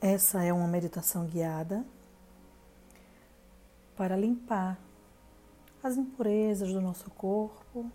Essa 0.00 0.42
é 0.44 0.52
uma 0.52 0.68
meditação 0.68 1.24
guiada 1.24 1.84
para 3.96 4.16
limpar 4.16 4.78
as 5.82 5.96
impurezas 5.96 6.72
do 6.72 6.80
nosso 6.80 7.10
corpo 7.10 7.90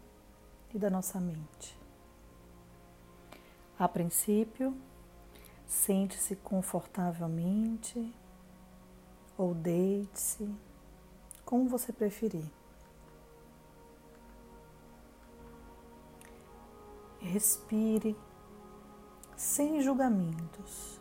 e 0.73 0.79
da 0.79 0.89
nossa 0.89 1.19
mente. 1.19 1.77
A 3.77 3.87
princípio, 3.87 4.75
sente-se 5.67 6.35
confortavelmente 6.35 8.13
ou 9.37 9.53
deite-se, 9.53 10.49
como 11.45 11.67
você 11.67 11.93
preferir. 11.93 12.45
Respire 17.19 18.15
sem 19.35 19.81
julgamentos. 19.81 21.00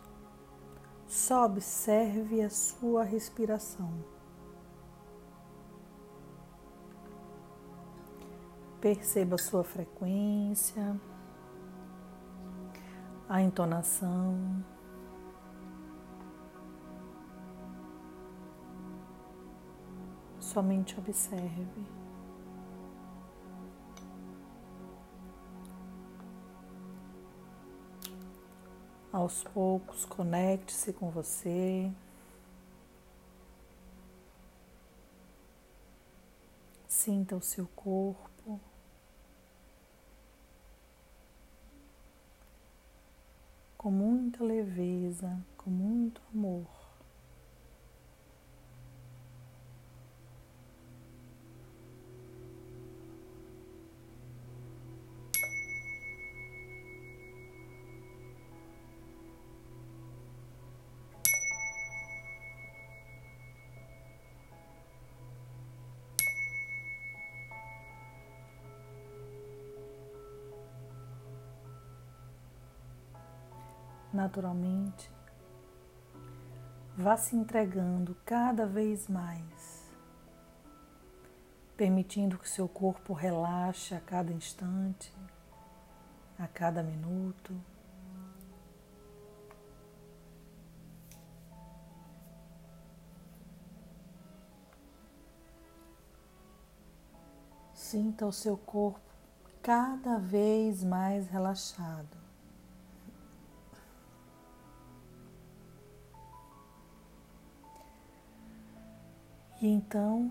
Só 1.11 1.45
observe 1.45 2.41
a 2.41 2.49
sua 2.49 3.03
respiração. 3.03 3.93
Perceba 8.81 9.35
a 9.35 9.39
sua 9.39 9.65
frequência, 9.65 11.01
a 13.29 13.43
entonação. 13.43 14.65
Somente 20.39 20.97
observe. 20.97 22.00
Aos 29.21 29.45
poucos, 29.45 30.07
conecte-se 30.07 30.95
com 30.95 31.11
você. 31.11 31.93
Sinta 36.89 37.37
o 37.37 37.43
seu 37.43 37.69
corpo. 37.77 38.59
Com 43.77 43.91
muita 43.91 44.43
leveza, 44.43 45.39
com 45.59 45.69
muito 45.69 46.23
amor. 46.35 46.80
Naturalmente, 74.21 75.11
vá 76.95 77.17
se 77.17 77.35
entregando 77.35 78.15
cada 78.27 78.67
vez 78.67 79.09
mais, 79.09 79.91
permitindo 81.75 82.39
que 82.39 82.49
seu 82.49 82.69
corpo 82.69 83.15
relaxe 83.15 83.95
a 83.95 84.01
cada 84.01 84.31
instante, 84.31 85.11
a 86.39 86.47
cada 86.47 86.83
minuto. 86.83 87.59
Sinta 97.73 98.27
o 98.27 98.33
seu 98.33 98.59
corpo 98.59 99.01
cada 99.63 100.19
vez 100.19 100.85
mais 100.85 101.27
relaxado. 101.27 102.20
E 109.61 109.67
então, 109.67 110.31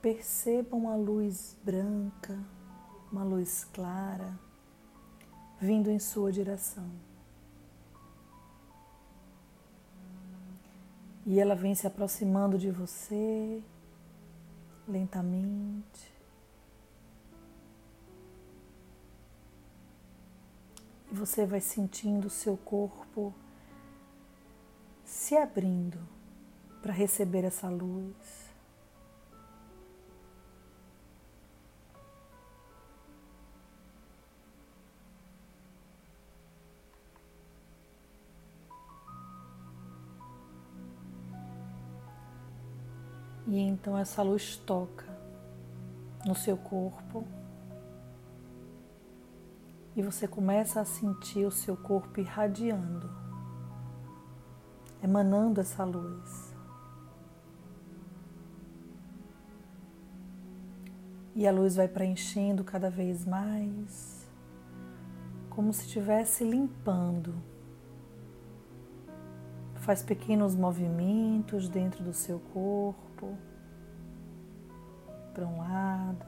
perceba 0.00 0.74
uma 0.74 0.96
luz 0.96 1.54
branca, 1.62 2.38
uma 3.12 3.22
luz 3.22 3.64
clara, 3.74 4.38
vindo 5.60 5.90
em 5.90 5.98
sua 5.98 6.32
direção. 6.32 6.90
E 11.26 11.38
ela 11.38 11.54
vem 11.54 11.74
se 11.74 11.86
aproximando 11.86 12.56
de 12.56 12.70
você 12.70 13.62
lentamente. 14.88 16.14
E 21.10 21.14
você 21.14 21.44
vai 21.44 21.60
sentindo 21.60 22.28
o 22.28 22.30
seu 22.30 22.56
corpo 22.56 23.34
se 25.06 25.36
abrindo 25.36 26.00
para 26.82 26.92
receber 26.92 27.44
essa 27.44 27.68
luz. 27.68 28.44
E 43.46 43.60
então 43.60 43.96
essa 43.96 44.22
luz 44.22 44.56
toca 44.56 45.06
no 46.26 46.34
seu 46.34 46.56
corpo 46.56 47.24
e 49.94 50.02
você 50.02 50.26
começa 50.26 50.80
a 50.80 50.84
sentir 50.84 51.46
o 51.46 51.52
seu 51.52 51.76
corpo 51.76 52.18
irradiando 52.18 53.25
emanando 55.06 55.60
essa 55.60 55.84
luz. 55.84 56.54
E 61.34 61.46
a 61.46 61.52
luz 61.52 61.76
vai 61.76 61.86
preenchendo 61.86 62.64
cada 62.64 62.90
vez 62.90 63.24
mais, 63.24 64.26
como 65.48 65.72
se 65.72 65.86
estivesse 65.86 66.44
limpando. 66.44 67.34
Faz 69.76 70.02
pequenos 70.02 70.56
movimentos 70.56 71.68
dentro 71.68 72.02
do 72.02 72.12
seu 72.12 72.40
corpo, 72.52 73.36
para 75.32 75.46
um 75.46 75.58
lado, 75.58 76.26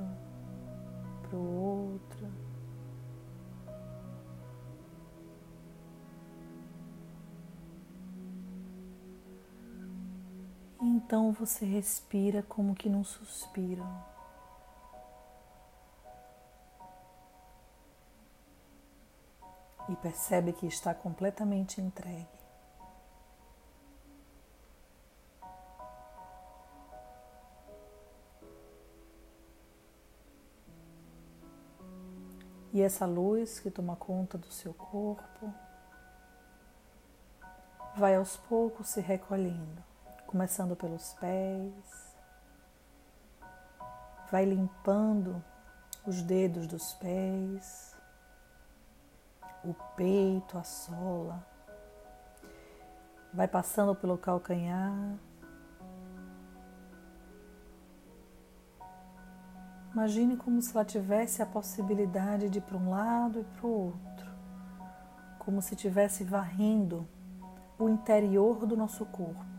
para 1.22 1.36
o 1.36 1.90
outro. 1.90 2.47
Então 10.80 11.32
você 11.32 11.64
respira 11.64 12.40
como 12.40 12.74
que 12.74 12.88
num 12.88 13.02
suspiro. 13.02 13.84
E 19.88 19.96
percebe 19.96 20.52
que 20.52 20.66
está 20.66 20.94
completamente 20.94 21.80
entregue. 21.80 22.28
E 32.72 32.80
essa 32.80 33.04
luz 33.04 33.58
que 33.58 33.70
toma 33.70 33.96
conta 33.96 34.38
do 34.38 34.46
seu 34.52 34.72
corpo 34.72 35.52
vai 37.96 38.14
aos 38.14 38.36
poucos 38.36 38.90
se 38.90 39.00
recolhendo 39.00 39.87
começando 40.28 40.76
pelos 40.76 41.14
pés. 41.14 42.14
Vai 44.30 44.44
limpando 44.44 45.42
os 46.06 46.20
dedos 46.20 46.66
dos 46.66 46.92
pés, 46.94 47.96
o 49.64 49.72
peito, 49.96 50.58
a 50.58 50.62
sola. 50.62 51.42
Vai 53.32 53.48
passando 53.48 53.94
pelo 53.94 54.18
calcanhar. 54.18 55.16
Imagine 59.94 60.36
como 60.36 60.60
se 60.60 60.76
ela 60.76 60.84
tivesse 60.84 61.40
a 61.40 61.46
possibilidade 61.46 62.50
de 62.50 62.58
ir 62.58 62.62
para 62.62 62.76
um 62.76 62.90
lado 62.90 63.40
e 63.40 63.44
para 63.44 63.66
o 63.66 63.86
outro, 63.86 64.30
como 65.38 65.62
se 65.62 65.74
estivesse 65.74 66.22
varrendo 66.22 67.08
o 67.78 67.88
interior 67.88 68.66
do 68.66 68.76
nosso 68.76 69.06
corpo. 69.06 69.57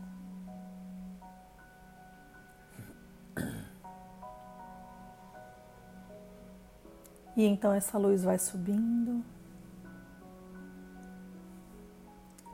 E 7.36 7.44
então 7.44 7.72
essa 7.72 7.96
luz 7.96 8.22
vai 8.24 8.38
subindo, 8.38 9.24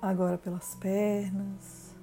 agora 0.00 0.38
pelas 0.38 0.74
pernas, 0.76 1.94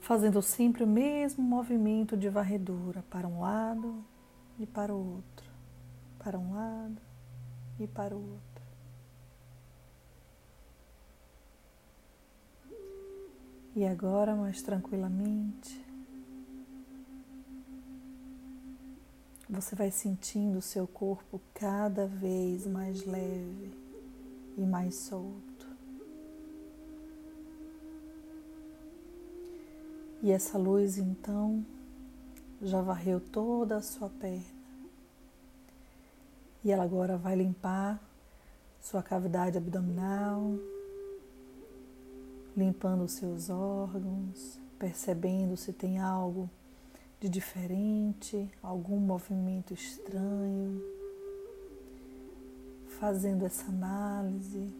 fazendo 0.00 0.42
sempre 0.42 0.82
o 0.84 0.86
mesmo 0.86 1.42
movimento 1.42 2.16
de 2.16 2.28
varredura 2.28 3.02
para 3.08 3.26
um 3.28 3.40
lado 3.40 4.04
e 4.58 4.66
para 4.66 4.92
o 4.92 5.14
outro, 5.14 5.50
para 6.18 6.38
um 6.38 6.54
lado 6.54 7.00
e 7.78 7.86
para 7.86 8.14
o 8.14 8.18
outro. 8.18 8.50
E 13.74 13.86
agora, 13.86 14.34
mais 14.34 14.60
tranquilamente, 14.62 15.89
você 19.50 19.74
vai 19.74 19.90
sentindo 19.90 20.58
o 20.58 20.62
seu 20.62 20.86
corpo 20.86 21.40
cada 21.52 22.06
vez 22.06 22.66
mais 22.68 23.04
leve 23.04 23.76
e 24.56 24.60
mais 24.60 24.94
solto. 24.94 25.66
E 30.22 30.30
essa 30.30 30.56
luz 30.56 30.98
então 30.98 31.66
já 32.62 32.80
varreu 32.80 33.18
toda 33.18 33.76
a 33.76 33.82
sua 33.82 34.08
perna. 34.08 34.60
E 36.62 36.70
ela 36.70 36.84
agora 36.84 37.16
vai 37.16 37.34
limpar 37.34 38.00
sua 38.80 39.02
cavidade 39.02 39.58
abdominal, 39.58 40.54
limpando 42.56 43.02
os 43.04 43.12
seus 43.12 43.50
órgãos, 43.50 44.60
percebendo 44.78 45.56
se 45.56 45.72
tem 45.72 45.98
algo 45.98 46.48
de 47.20 47.28
diferente, 47.28 48.50
algum 48.62 48.98
movimento 48.98 49.74
estranho, 49.74 50.82
fazendo 52.98 53.44
essa 53.44 53.66
análise. 53.66 54.72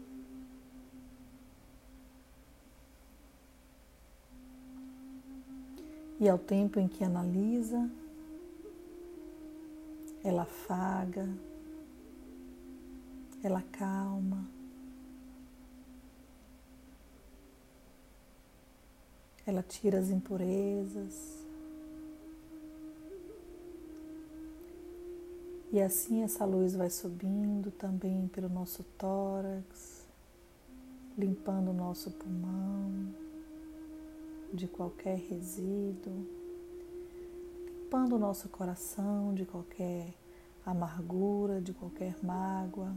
E 6.19 6.29
ao 6.29 6.39
tempo 6.39 6.81
em 6.81 6.89
que 6.89 7.05
analisa, 7.05 7.91
ela 10.25 10.43
afaga, 10.43 11.29
ela 13.43 13.63
calma. 13.73 14.47
Ela 19.47 19.63
tira 19.63 19.99
as 19.99 20.11
impurezas. 20.11 21.50
E 25.73 25.81
assim 25.81 26.25
essa 26.25 26.45
luz 26.45 26.75
vai 26.75 26.91
subindo 26.91 27.71
também 27.71 28.27
pelo 28.29 28.49
nosso 28.49 28.83
tórax, 28.99 30.05
limpando 31.17 31.71
o 31.71 31.73
nosso 31.73 32.11
pulmão 32.11 33.15
de 34.53 34.67
qualquer 34.67 35.17
resíduo, 35.17 36.27
limpando 37.69 38.17
o 38.17 38.19
nosso 38.19 38.49
coração 38.49 39.33
de 39.33 39.45
qualquer 39.45 40.13
amargura, 40.67 41.61
de 41.61 41.73
qualquer 41.73 42.17
mágoa. 42.21 42.93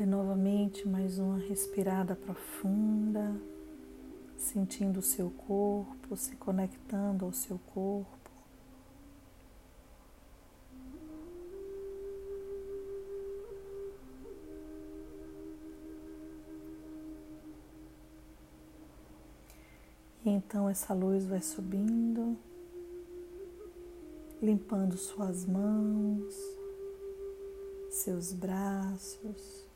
Dê 0.00 0.06
novamente 0.06 0.88
mais 0.88 1.18
uma 1.18 1.36
respirada 1.36 2.16
profunda, 2.16 3.38
sentindo 4.34 5.00
o 5.00 5.02
seu 5.02 5.28
corpo, 5.28 6.16
se 6.16 6.36
conectando 6.36 7.26
ao 7.26 7.34
seu 7.34 7.58
corpo. 7.74 8.30
E 20.24 20.30
então 20.30 20.66
essa 20.66 20.94
luz 20.94 21.26
vai 21.26 21.42
subindo, 21.42 22.38
limpando 24.40 24.96
suas 24.96 25.44
mãos, 25.44 26.34
seus 27.90 28.32
braços, 28.32 29.69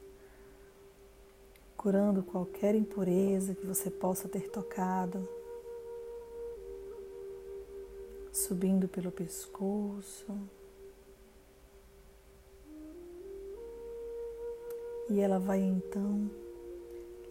curando 1.84 2.22
qualquer 2.22 2.74
impureza 2.74 3.54
que 3.54 3.66
você 3.66 3.90
possa 3.90 4.26
ter 4.26 4.48
tocado, 4.48 5.28
subindo 8.32 8.88
pelo 8.88 9.12
pescoço. 9.12 10.34
E 15.10 15.20
ela 15.20 15.38
vai 15.38 15.60
então 15.60 16.30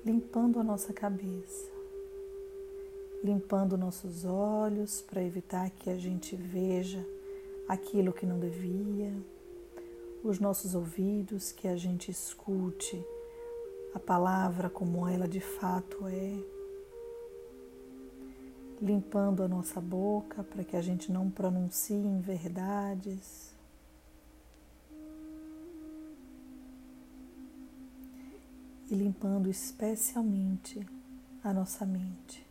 limpando 0.05 0.59
a 0.59 0.63
nossa 0.63 0.93
cabeça, 0.93 1.71
limpando 3.23 3.75
nossos 3.75 4.23
olhos 4.23 5.01
para 5.01 5.23
evitar 5.23 5.71
que 5.71 5.89
a 5.89 5.97
gente 5.97 6.35
veja 6.35 7.03
aquilo 7.67 8.13
que 8.13 8.27
não 8.27 8.39
devia, 8.39 9.15
os 10.23 10.39
nossos 10.39 10.75
ouvidos 10.75 11.51
que 11.51 11.67
a 11.67 11.75
gente 11.75 12.11
escute 12.11 13.03
a 13.93 13.99
palavra 13.99 14.69
como 14.69 15.07
ela 15.07 15.27
de 15.27 15.39
fato 15.39 16.07
é, 16.07 16.53
limpando 18.81 19.43
a 19.43 19.47
nossa 19.47 19.79
boca 19.79 20.43
para 20.43 20.63
que 20.63 20.75
a 20.75 20.81
gente 20.81 21.11
não 21.11 21.29
pronuncie 21.29 21.95
inverdades. 21.95 23.53
E 28.91 28.95
limpando 28.95 29.49
especialmente 29.49 30.85
a 31.43 31.53
nossa 31.53 31.85
mente, 31.85 32.45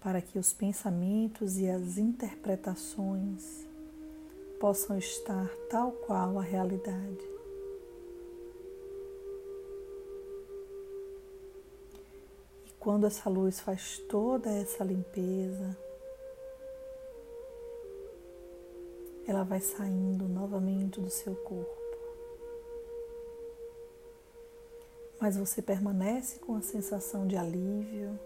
para 0.00 0.20
que 0.20 0.38
os 0.38 0.52
pensamentos 0.52 1.58
e 1.58 1.68
as 1.68 1.98
interpretações 1.98 3.66
possam 4.58 4.98
estar 4.98 5.48
tal 5.70 5.92
qual 5.92 6.38
a 6.38 6.42
realidade. 6.42 7.39
Quando 12.80 13.06
essa 13.06 13.28
luz 13.28 13.60
faz 13.60 13.98
toda 14.08 14.50
essa 14.50 14.82
limpeza, 14.82 15.76
ela 19.26 19.44
vai 19.44 19.60
saindo 19.60 20.26
novamente 20.26 20.98
do 20.98 21.10
seu 21.10 21.36
corpo. 21.36 21.78
Mas 25.20 25.36
você 25.36 25.60
permanece 25.60 26.38
com 26.38 26.56
a 26.56 26.62
sensação 26.62 27.26
de 27.26 27.36
alívio, 27.36 28.18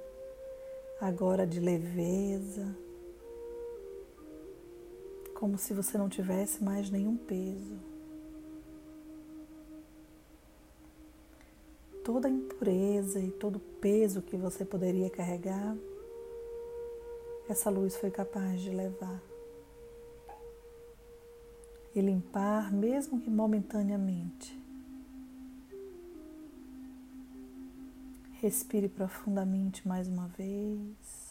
agora 1.00 1.44
de 1.44 1.58
leveza, 1.58 2.76
como 5.34 5.58
se 5.58 5.75
você 5.75 5.99
não 5.99 6.08
tivesse 6.08 6.62
mais 6.62 6.88
nenhum 6.88 7.16
peso. 7.16 7.93
Toda 12.04 12.28
a 12.28 12.30
impureza 12.30 13.18
e 13.18 13.30
todo 13.30 13.56
o 13.56 13.61
peso 13.80 14.20
que 14.20 14.37
você 14.37 14.64
poderia 14.64 15.08
carregar, 15.08 15.75
essa 17.49 17.70
luz 17.70 17.96
foi 17.96 18.11
capaz 18.11 18.61
de 18.61 18.70
levar 18.70 19.20
e 21.94 22.00
limpar, 22.00 22.73
mesmo 22.73 23.20
que 23.20 23.30
momentaneamente. 23.30 24.58
Respire 28.40 28.88
profundamente 28.88 29.87
mais 29.87 30.06
uma 30.06 30.28
vez. 30.28 31.24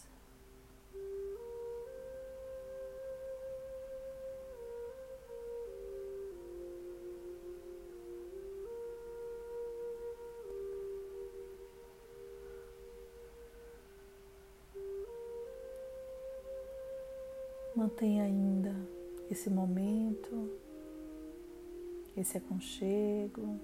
Mantenha 17.76 18.24
ainda 18.24 18.74
esse 19.30 19.50
momento, 19.50 20.50
esse 22.16 22.38
aconchego 22.38 23.58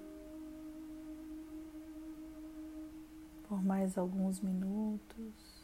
por 3.50 3.62
mais 3.64 3.98
alguns 3.98 4.40
minutos. 4.40 5.59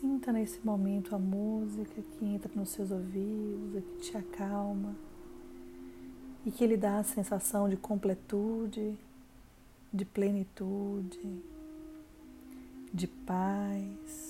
Sinta 0.00 0.30
nesse 0.30 0.64
momento 0.64 1.12
a 1.12 1.18
música 1.18 2.00
que 2.00 2.24
entra 2.24 2.48
nos 2.54 2.68
seus 2.68 2.92
ouvidos, 2.92 3.82
que 3.82 3.96
te 4.00 4.16
acalma 4.16 4.94
e 6.46 6.52
que 6.52 6.64
lhe 6.64 6.76
dá 6.76 7.00
a 7.00 7.02
sensação 7.02 7.68
de 7.68 7.76
completude, 7.76 8.96
de 9.92 10.04
plenitude, 10.04 11.42
de 12.94 13.08
paz. 13.08 14.27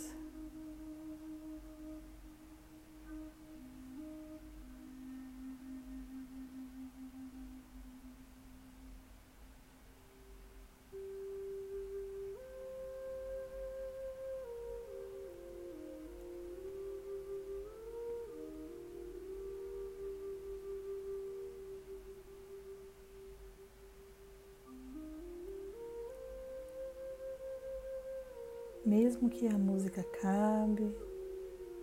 Mesmo 28.88 29.28
que 29.28 29.47
a 29.47 29.59
música 29.59 30.00
acabe, 30.00 30.97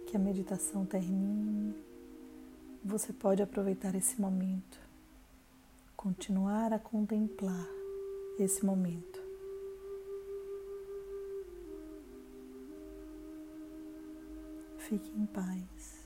que 0.08 0.18
a 0.18 0.20
meditação 0.20 0.88
termine, 0.88 1.76
você 2.84 3.14
pode 3.14 3.44
aproveitar 3.44 3.94
esse 3.94 4.20
momento, 4.20 4.80
continuar 5.96 6.74
a 6.74 6.80
contemplar 6.80 7.70
esse 8.40 8.66
momento. 8.66 9.22
Fique 14.80 15.12
em 15.16 15.28
paz. 15.28 16.05